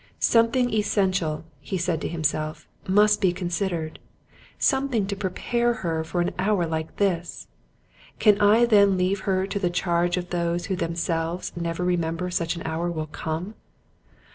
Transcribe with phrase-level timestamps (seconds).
[0.17, 1.43] "Something essential,"
[1.77, 7.45] said he to himself, "must be considered—something to prepare her for an hour like this.
[8.17, 12.55] Can I then leave her to the charge of those who themselves never remember such
[12.55, 13.53] an hour will come?